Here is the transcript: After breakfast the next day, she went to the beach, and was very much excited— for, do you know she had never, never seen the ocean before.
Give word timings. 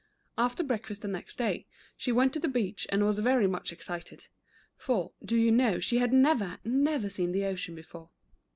After 0.35 0.63
breakfast 0.63 1.03
the 1.03 1.07
next 1.07 1.35
day, 1.37 1.67
she 1.95 2.11
went 2.11 2.33
to 2.33 2.39
the 2.39 2.47
beach, 2.47 2.87
and 2.89 3.05
was 3.05 3.19
very 3.19 3.45
much 3.45 3.71
excited— 3.71 4.25
for, 4.85 5.11
do 5.23 5.37
you 5.37 5.51
know 5.51 5.79
she 5.79 5.99
had 5.99 6.11
never, 6.11 6.57
never 6.63 7.07
seen 7.07 7.33
the 7.33 7.45
ocean 7.45 7.75
before. 7.75 8.09